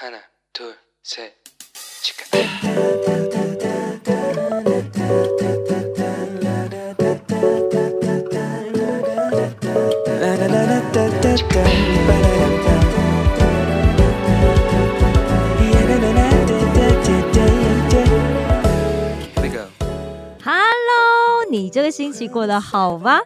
[0.00, 0.18] 하나,
[0.52, 1.32] 둘, 셋,
[2.02, 2.24] 치카.
[19.34, 19.66] Here we go.
[20.42, 23.20] Hello，你这个星期过得好吗？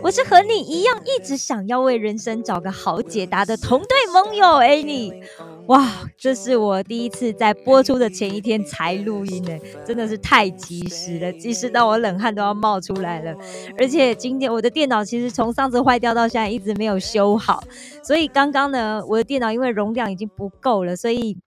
[0.00, 5.22] 我是和你一样一直想要为人生找个好解答的同队盟友 Annie。
[5.67, 9.51] 哇，这是我第一次在播出的前一天才录音呢，
[9.85, 13.35] 真的是太及时了，及时到我冷汗都要冒出来了。
[13.77, 17.63] 而且今天我的电脑其实从上次坏掉到现在一直没有修好，
[18.01, 21.37] 所以刚刚呢，我的电脑因为容量已经不够了，所以。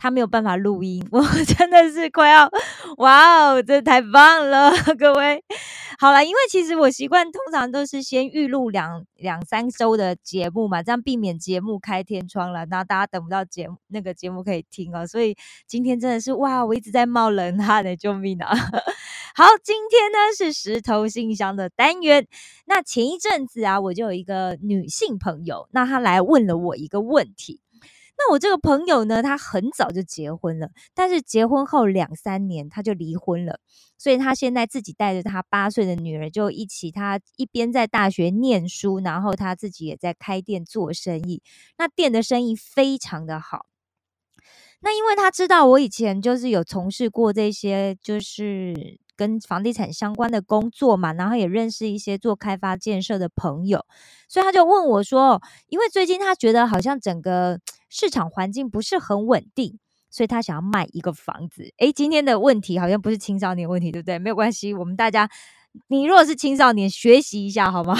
[0.00, 2.50] 他没有办法录音，我 真的是快要，
[2.96, 5.44] 哇哦，这太棒了，各位。
[5.98, 15.06] 好了，因为其实我习惯通常都是先预录两两三周的节目嘛，这样避免节目开天窗了，然后大家等不到节目那个节目可以听哦。
[15.06, 15.36] 所以
[15.66, 18.56] 今天真的是哇，我一直在冒冷汗的，救命啊！
[19.36, 22.26] 好，今天呢是石头信箱的单元。
[22.64, 27.60] 那前一阵子啊，我就有一个女性朋友，那她来问了我一个问题。
[28.22, 33.58] 那我这个朋友呢，他很早就结婚了，但是结婚后两三年他就离婚了，
[33.96, 41.42] 所以他现在自己带着他八岁的女儿就一起，他一边在大学念书，然后他自己也在开店做生意，
[41.78, 43.64] 那店的生意非常的好。
[44.82, 53.84] 那因为他知道我以前就是有从事过这些，就是跟房地产相关的工作嘛，然后也认识一些做开发建设的朋友，
[54.26, 61.70] 所以他就问我说，因为最近他觉得好像整个市场环境不是很稳定，所以他想要卖一个房子。
[61.76, 64.18] 诶，今天的问题好像不是青少年问题，对不对？
[64.18, 65.28] 没有关系，我们大家，
[65.88, 67.94] 你如果是青少年，学习一下好吗？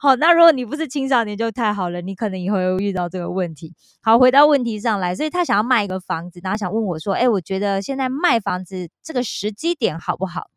[0.00, 3.74] 好，那如果你不是青少年就太好了，你可能以后会遇到这个问题。
[4.00, 10.50] 好，回到问题上来，所以他想要卖一个房子，然后想问我说：“哎，我觉得现在卖房子这个时机点好不好？”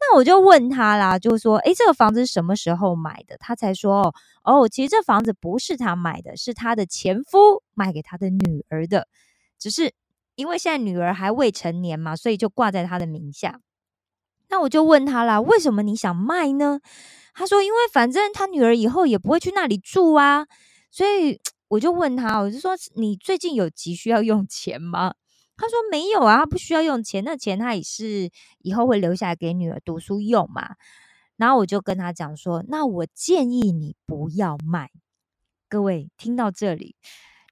[0.00, 9.08] 那我就问他啦，就说：“哎，这个房子什么时候买的？”他才说：“哦，其实这房子不是他买的，是他的前夫卖给他的女儿的，
[9.58, 9.92] 只是
[10.36, 13.60] 因为现在女儿还未成年嘛，所以就挂在他的名下。”
[14.50, 16.80] 那我就问他啦，为什么你想卖呢？
[17.34, 20.46] 他说：“因为反正他女儿以后也不会去那里住啊，
[20.90, 25.14] 所以我就问他，我就说你最近有急需要用钱吗？”
[25.56, 30.76] 他说：“没有啊，他不需要用钱，那钱他也是以后会留下来给女儿读书用嘛。”
[31.36, 34.90] 然后我就跟他讲说：“那我建议你不要卖。”
[35.70, 36.96] 各位听到这里，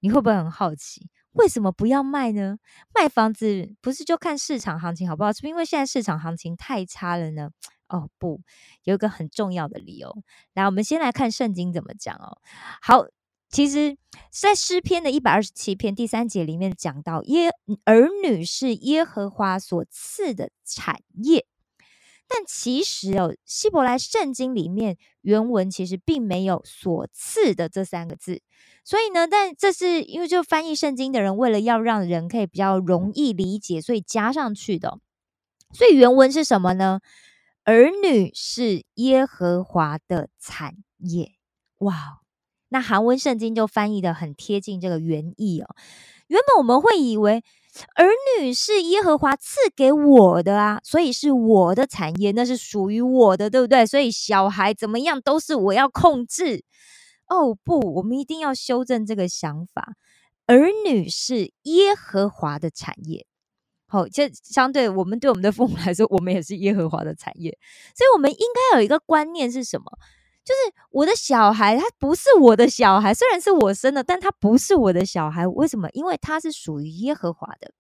[0.01, 1.09] 你会不会很好奇？
[1.37, 2.59] 为什么不要卖呢？
[2.95, 5.33] 卖房子不是就看市场行情好不好？
[5.33, 7.51] 是不是因为现在市场行情太差了呢？
[7.89, 8.41] 哦，不，
[8.83, 10.17] 有一个很重要的理由。
[10.55, 12.39] 来，我们先来看圣经怎么讲哦。
[12.83, 13.05] 好，
[13.49, 13.97] 其实，
[14.31, 17.51] 在诗篇的一百二十七篇第三节里面讲到，耶
[17.85, 21.47] 儿女是耶和华所赐的产业。
[22.29, 28.43] 但其实哦，希伯来圣经里面原文其实并没有“所赐”的这三个字，
[28.85, 34.99] 所以呢，但这是因为就翻译圣经的人为了要让人可以比较容易理解，所以加上去的。
[35.73, 37.01] 所以原文是什么呢？
[37.65, 41.33] 儿女是耶和华的产业。
[41.79, 42.21] 哇，
[42.71, 45.75] 那韩文圣经就翻译的很贴近这个原意哦。
[46.27, 47.45] 原本我们会以为。
[47.95, 53.87] 儿女是耶和华赐给我的啊，所以是我的产业，那是属于我的，对不对？
[53.87, 56.65] 所以小孩怎么样都是我要控制。
[57.29, 59.95] 哦不，我们一定要修正这个想法。
[60.47, 63.27] 儿女是耶和华的产业，
[63.89, 67.59] 好，这相对我们对我们的父母来说，我们也是耶和华的产业。
[67.97, 69.87] 所以，我们应该有一个观念是什么？
[70.47, 75.45] 就是我的小孩，他不是我的小孩，虽然是我生的，但他不是我的小孩。
[75.45, 75.91] 为什么？
[75.93, 77.73] 因为他是属于耶和华的。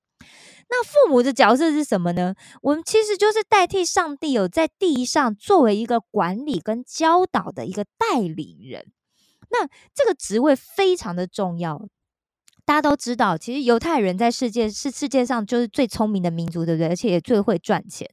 [0.69, 2.34] 那父母的角色是什么呢？
[2.60, 8.93] 我们其实就是代替上帝，有在地上作为一个管理跟教导的一个代理人。
[9.48, 11.87] 那这个职位非常的重要。
[12.66, 16.89] 大家都知道，其实犹太人在世界是世界上就是最聪明的民族，对不对？
[16.89, 18.10] 而且也最会赚钱。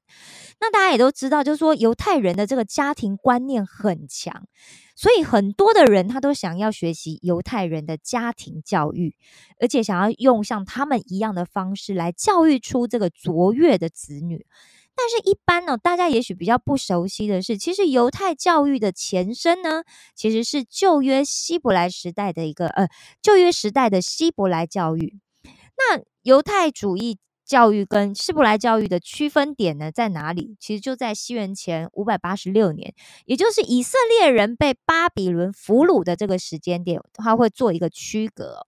[0.62, 4.48] 那大家也都知道，就是说犹太人的这个家庭观念很强，
[4.96, 9.16] 所以很多的人他都想要学习犹太人的家庭教育，
[9.60, 14.46] 而且想要用像他们一样的方式来教育出这个卓越的子女。
[14.96, 19.84] 但是，一般呢，大家也许比较不熟悉的是，其实犹太教育的前身呢，
[20.16, 22.88] 其实是旧约希伯来时代的一个呃，
[23.22, 25.20] 旧约时代的希伯来教育。
[25.44, 30.56] 那犹太主义教育跟希伯来教育的区分点呢，在哪里？
[30.60, 32.94] 其实就在西元前五百八十六年，
[33.26, 38.68] 也就是以色列人被巴比伦俘虏的这个时间点，它会做一个区隔。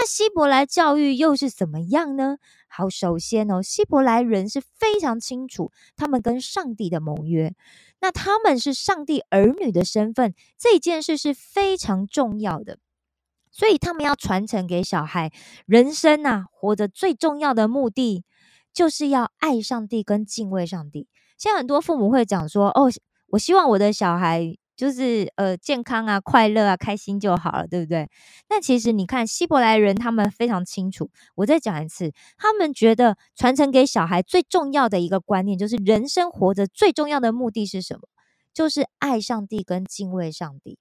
[0.00, 2.38] 那希伯来教育又是怎么样呢？
[2.68, 7.54] 好，首先哦，希伯来人是非常清楚他们跟上帝的盟约，
[8.00, 12.78] 那他们是上帝儿女的身份，这件事是非常重要的，
[13.50, 15.30] 所以他们要传承给小孩，
[15.66, 18.24] 人生呐，活着最重要的目的
[18.72, 21.08] 就是要爱上帝跟敬畏上帝。
[21.36, 22.90] 现在很多父母会讲说，哦，
[23.32, 24.56] 我希望我的小孩。
[24.80, 28.08] 就是呃健康啊、快乐啊、开心就好了，对不对？
[28.48, 31.10] 但其实你看希伯来人，他们非常清楚。
[31.34, 38.00] 我再讲一次，他们觉得传承给小孩最重要的一个观念，就是人生活着最重要的目的是什么？
[38.54, 40.78] 就是爱上帝跟敬畏上帝。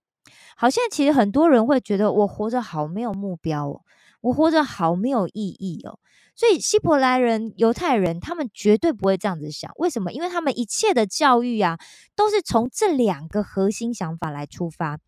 [0.55, 3.81] 好，现在其实很多人会觉得我活着好没有目标哦，
[4.21, 5.99] 我活着好没有意义哦。
[6.39, 9.69] 所以希伯来人、犹太人，他们绝对不会这样子想。
[9.75, 10.13] 为什么？
[10.13, 11.77] 因为他们一切的教育啊，
[12.15, 14.99] 都是从这两个核心想法来出发。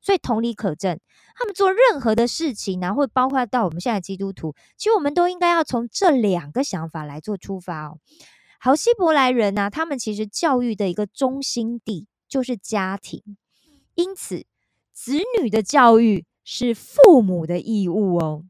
[0.00, 0.98] 所以同理可证，
[1.36, 7.98] 他们做任何的事情呢，会包括到我们现在基督徒，其实我们都应该要从这两个想法来做出发哦。
[8.58, 13.22] 好，希伯来人呢，他们其实教育的一个中心地就是家庭，
[13.94, 14.44] 因此
[14.92, 18.42] 子女的教育是父母的义务哦。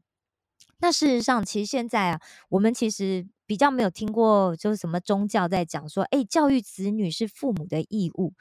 [0.81, 2.19] 那事实上，其实现在啊，
[2.49, 8.33] 我们其实比较没有听过，就是什么宗教在讲说，哎，教育子女是父母的义务。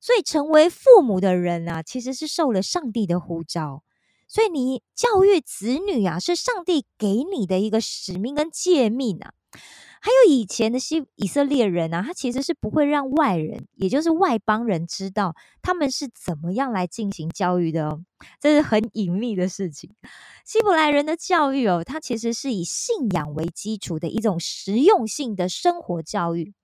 [0.00, 3.82] 所以，成为父母的人啊，其实是受了上帝的呼召。
[4.28, 9.32] 所以，你教育子女啊，是上帝给你的一个使命跟诫命啊。
[10.00, 18.00] 还有以前的西以色列人啊，他其实是不会让外人，也就是外邦人知道他们是怎么样来进行教育的哦，
[18.40, 19.90] 这是很隐秘的事情。
[20.44, 26.54] 希伯来人的教育哦，它其实是以信仰为基础的一种实用性的生活教育。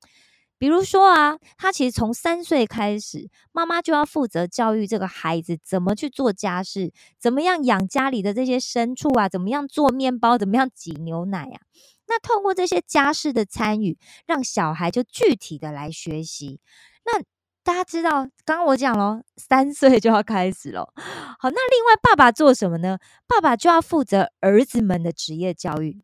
[0.57, 11.61] 比如说啊，他其实从三岁开始，妈妈就要负责教育这个孩子怎么去做家事，怎么样养家里的这些牲畜啊，怎么样做面包，怎么样挤牛奶呀。
[12.07, 16.61] 那透过这些家事的参与，让小孩就具体的来学习。
[17.05, 17.23] 那
[17.63, 20.93] 大家知道，刚刚我讲了，三岁就要开始了。
[20.97, 22.99] 好，那另外爸爸做什么呢？
[23.27, 26.03] 爸爸就要负责儿子们的职业教育。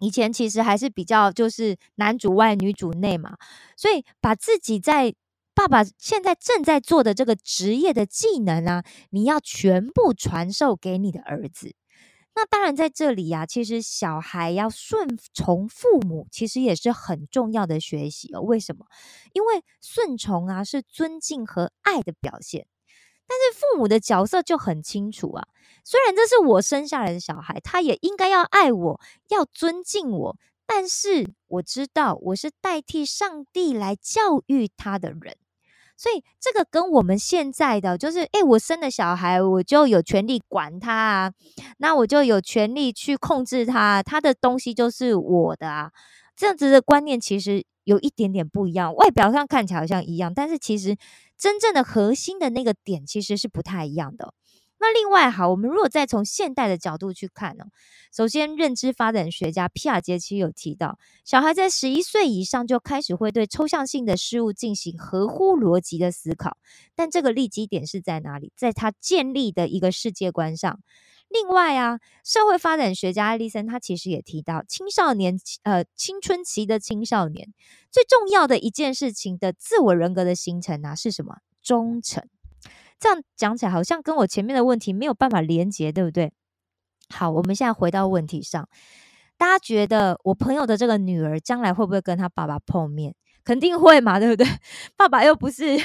[0.00, 3.36] 以前其实还是比较就是男主外女主内嘛，
[3.76, 5.14] 所以把自己在
[5.54, 11.74] 爸爸现在正在做的这个职业的技能啊，你要全部传授给你的儿子。
[12.36, 18.40] 那当然，在这里呀，其实小孩要顺从父母，其实也是很重要的学习哦。
[18.40, 18.86] 为什么？
[19.32, 22.66] 因为顺从啊，是尊敬和爱的表现。
[23.26, 25.46] 但是父母的角色就很清楚啊，
[25.84, 30.36] 虽然这是我生下来的小孩，他也应该要爱我，要尊敬我。
[30.66, 35.36] 但是我知道，我是代替上帝来教育他的人。
[35.96, 41.32] 所以这个跟我们现在的就是，哎，我生了小孩，我就有权利管他啊，
[41.78, 45.90] 那我就有权利去控制他，他的东西就是我的啊。
[46.36, 50.96] 这样子的观念其实有一点点不一样，外表上看起来好像一样，但是其实
[51.38, 54.34] 真正的核心的那个点其实是不太一样的。
[54.86, 57.64] 那另外，好，我们如果再从现代的角度去看呢，
[58.14, 66.58] 首先，认知发展学家皮亚杰其实有提到，小孩在十一岁以上就开始会对抽象性的事物进行合乎逻辑的思考，
[66.94, 68.52] 但这个立基点是在哪里？
[68.56, 70.78] 在他建立的一个世界观上。
[71.30, 77.54] 另外啊，社会发展学家艾利森他其实也提到，青少年呃青春期的青少年
[77.90, 81.38] 最重要的一件事情的自我人格的形成啊是什么？
[81.62, 82.28] 忠诚。
[83.04, 86.32] 这样讲起来，好像跟我前面的问题没有办法连接，对不对？
[87.10, 88.66] 好，我们现在回到问题上，
[89.36, 93.14] 大家觉得我朋友的这个女儿将来会不会跟他爸爸碰面？
[93.44, 94.46] 肯定会嘛，对不对？
[94.96, 95.76] 爸爸又不是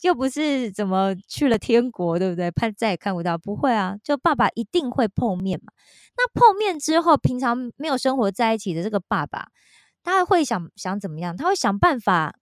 [0.00, 2.50] 又不是怎么去了天国，对不对？
[2.50, 5.70] 怕再也看不到，不会啊，就爸爸一定会碰面嘛。
[6.16, 9.48] 那碰面之后，平常没有生活在一起的这个爸爸，
[10.02, 11.36] 他会想想怎么样？
[11.36, 12.34] 他会想办法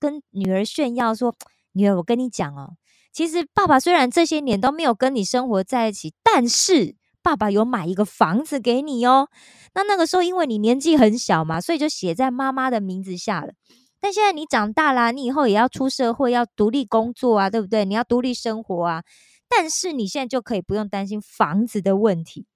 [0.00, 1.36] 跟女儿炫耀说
[1.74, 2.74] ：“女儿，我跟你讲哦。”
[3.12, 9.28] 其实，爸爸虽然这些年都没有跟你生活在一起，但是爸爸有买一个房子给你哦。
[9.74, 13.52] 那那个时候，因为你年纪很小嘛，所以就写在妈妈的名字下了。
[14.00, 17.84] 但现在你长大啦，你以后也要出社会，要独立工作啊，对不对？
[17.84, 19.02] 你要独立生活啊。
[19.48, 22.46] 但是你现在就可以不用担心房子的问题，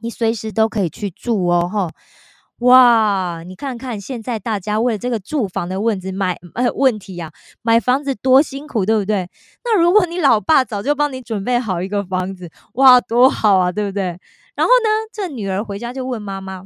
[0.00, 1.90] 你随时都可以去住哦，吼。
[2.60, 7.32] 哇，你看看现在大家为了这个住房的问题买呃问题呀，
[7.62, 9.28] 买房子多辛苦，对不对？
[9.64, 14.18] 那如果你老爸早就帮你准备好一个房子，哇，多好啊，对不对？
[14.54, 16.62] 然后呢，这女儿回家就问妈妈：“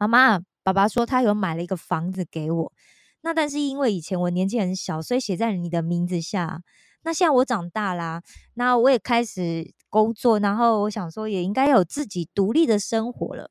[0.00, 2.72] 妈妈，爸爸说他有买了一个房子给我，
[3.20, 6.62] 那但是因为以前我年纪很小，所以写在你的名字下。
[7.02, 8.22] 那现在我长大啦，
[8.54, 13.50] 那我也开始工作，然后我想说也应该有自己独立的生活了。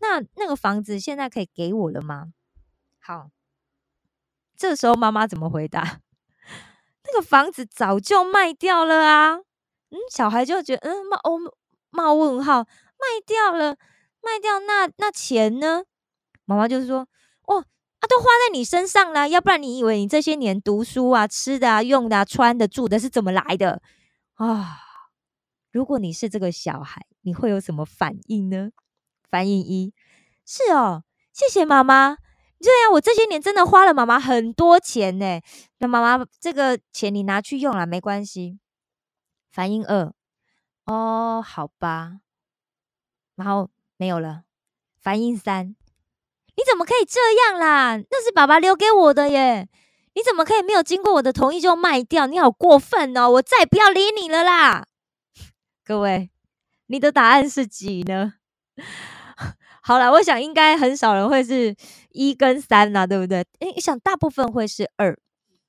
[0.00, 2.32] 那那个房子现在可以给我了吗？
[2.98, 3.30] 好，
[4.56, 6.00] 这时候妈妈怎么回答？
[7.04, 9.36] 那个房子早就卖掉了啊！
[9.90, 11.54] 嗯，小孩就觉得嗯冒哦
[11.90, 13.76] 冒问号，卖掉了，
[14.22, 15.84] 卖掉那那钱呢？
[16.44, 17.08] 妈妈就是说
[17.46, 17.64] 哦。
[18.00, 23.82] 啊，都花在你身上了，要不然你以为你这些年读书啊、吃的啊、用的啊、穿的、住的是怎么来的
[24.36, 24.78] 啊？
[25.70, 28.70] 如果你是这个小孩，你会有什么反应呢？
[29.30, 29.94] 反应一
[30.44, 32.16] 是哦，谢谢妈妈。
[32.58, 35.40] 对呀，我这些年真的花了妈妈很多钱呢。
[35.78, 38.58] 那妈妈这个钱你拿去用了没关系。
[39.50, 40.12] 反应二
[40.84, 42.20] 哦，好吧，
[43.36, 44.42] 然后没有了。
[45.00, 45.74] 反应三。
[46.56, 47.96] 你怎么可以这样啦？
[47.96, 49.68] 那是爸爸留给我的耶！
[50.14, 52.26] 你怎么可以没有经过我的同意就卖掉？
[52.26, 53.30] 你好过分哦！
[53.30, 54.86] 我再也不要理你了啦！
[55.82, 56.30] 各位，
[56.86, 58.34] 你的答案是几呢？
[59.82, 61.74] 好了，我想应该很少人会是
[62.10, 63.44] 一跟三啦，对不对？
[63.60, 65.18] 诶，想大部分会是二。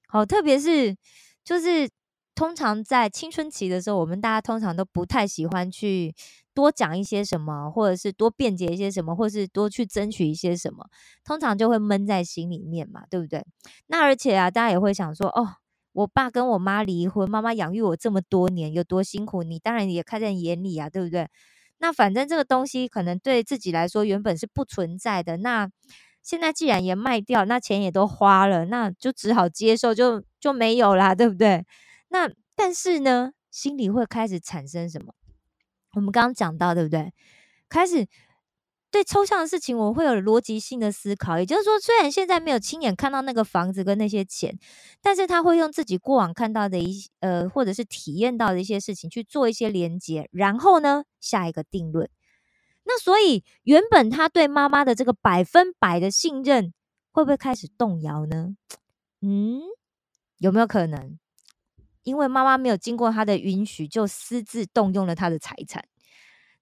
[0.08, 0.96] 好，特别是
[1.44, 1.90] 就是
[2.36, 6.14] 通常在青春期的时候，我们大家通常都不太喜欢去。
[6.54, 10.86] 多讲一些什么，或者是多辩解一些什么，或是多去争取一些什么，
[11.24, 13.42] 通常就会闷在心里面嘛，对不对？
[13.88, 15.48] 那而且啊，大家也会想说，哦，
[15.94, 21.30] 我爸跟我妈离婚，妈妈养育我这么多年，有多辛苦，你当然也看在眼里啊，对不对？
[21.82, 25.68] 那反正这个东西可能对自己来说原本是不存在的，那
[26.22, 31.66] 现在既然也卖掉，那钱也都花了，那就只好接受，就就没有啦，对不对？
[32.10, 35.16] 那但是呢，心里会开始产生什么？
[35.96, 37.12] 我们刚刚讲到，对不对？
[37.68, 38.08] 开始
[38.92, 41.40] 对抽象的事情，我会有逻辑性的思考。
[41.40, 44.60] 也就是说，虽然现在没有亲眼看到那个房子跟那些钱，
[45.02, 52.10] 但是他会用自己过往看到的一呃，或者是体验到的一些事情去做一些连接，然后呢，下一个定论。
[52.84, 56.74] 那所以，原本他对妈妈的这个百分百的信任，
[57.12, 58.56] 会不会开始动摇呢？
[59.22, 59.62] 嗯，
[60.40, 61.18] 有没有可能？
[62.04, 65.86] 因为妈妈没有经过他的允许，就私自动用了他的财产，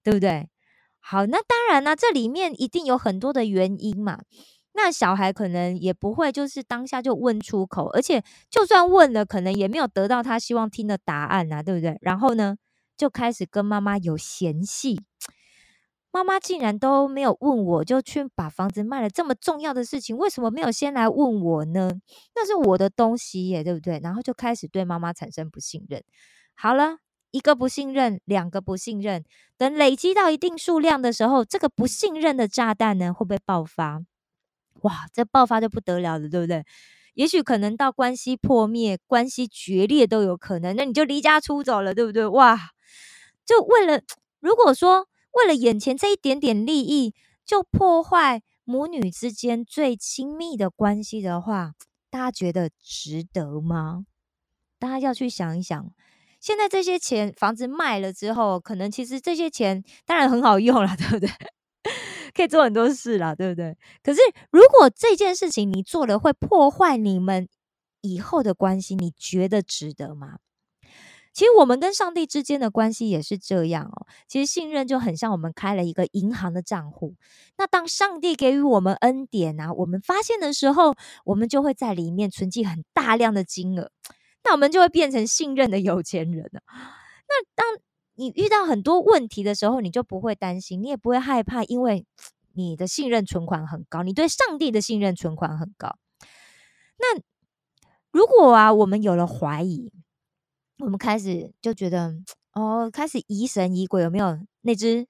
[0.04, 0.48] 对不对？
[1.00, 4.20] 好，那当然呢，这里面一定有很多的原因嘛。
[4.72, 11.98] 那小孩可能也不会就是当下就问出口，而且就算问了，可能也没有得到他希望听的答案啊，对不对？
[12.00, 12.56] 然后呢，
[12.96, 15.00] 就开始跟妈妈有嫌隙。
[16.12, 21.90] 妈妈竟然都没有问我，就去把房子卖了，这么重要的事情，为什么没有先来问我呢？
[22.34, 24.00] 那是我的东西耶，对不对？
[24.02, 26.02] 然后就开始对妈妈产生不信任。
[26.54, 26.98] 好了，
[27.30, 29.24] 一个不信任，两个不信任，
[29.56, 34.02] 等累积到一定数量的时候，这个不信任的炸弹呢，会不会爆发？
[34.82, 36.64] 哇，这爆发就不得了了，对不对？
[37.14, 40.74] 也许可能到关系破灭、关系决裂都有可能。
[40.76, 42.26] 那你就离家出走了，对不对？
[42.26, 42.58] 哇，
[43.44, 44.02] 就为了
[44.40, 45.06] 如果说。
[45.32, 47.14] 为了眼前这一点点利益，
[47.46, 51.74] 就破坏母女之间最亲密的关系的话，
[52.10, 54.06] 大家觉得值得吗？
[54.80, 55.92] 大家要去想一想。
[56.40, 61.30] 现在这些钱，房子卖了之后，可能其实这些钱当然很好用了， 对不对？
[62.34, 63.76] 可以做很多事了，对不对？
[64.02, 64.20] 可是
[64.50, 67.48] 如果这件事情你做了会破坏你们
[68.00, 70.38] 以后的关系，你觉得值得吗？
[71.32, 74.06] 其实我们跟上帝之间的关系也是这样哦。
[74.26, 77.14] 其实信任就很像我们开了一个银行的账户。
[77.56, 80.94] 那当上帝给予我们恩典啊，我们发现的时候，
[81.24, 83.90] 我们就会在里面存进很大量的金额。
[84.44, 86.62] 那我们就会变成信任的有钱人了。
[86.66, 87.80] 那当
[88.14, 92.06] 你遇到很多问题的时候，你就不会担心，你也不会害怕，因为
[92.54, 95.96] 你的信任存款很高，你对上帝的信任存款很高。
[96.98, 97.20] 那
[98.10, 99.92] 如果啊，我们有了怀疑。
[100.82, 102.14] 我们开始就觉得，
[102.54, 105.06] 哦，开始疑神疑鬼，有没有那只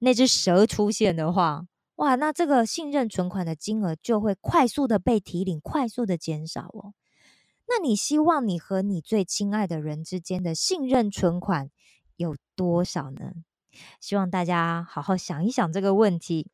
[0.00, 6.92] 那只蛇出现的话，哇，那这个信任存款的金额就会快速的被提领，快速的减少哦。
[7.74, 11.70] 那你希望你和你最亲爱的人之间的信任存款
[12.16, 13.32] 有多少呢？
[13.98, 16.50] 希望大家好好想一想这个问题。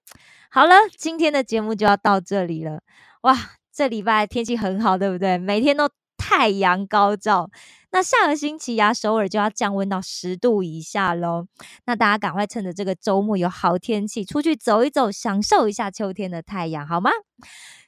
[0.49, 2.85] 好了，今天的节目就要到这里了。
[3.23, 3.37] 哇，
[3.73, 5.39] 这礼拜天气很好，对不对？
[5.39, 5.91] 每天都。
[6.19, 7.49] 太阳高照，
[7.93, 11.47] 那下个星期呀，首尔就要降温到十度以下喽。
[11.87, 17.11] 那大家赶快趁着这个周末有好天气，出去走一走，享受一下秋天的太阳，好吗？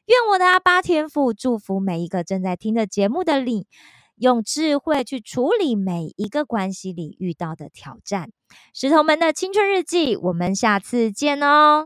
[0.06, 3.66] 愿我的阿巴天父祝福每一个正在听着节目的你，
[4.16, 8.30] 用智慧去处理每一个关系里遇到的挑战。
[8.72, 11.78] 石头们的青春日记，我们下次见哦。